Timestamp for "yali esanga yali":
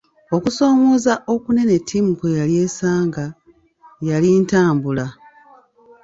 2.39-4.29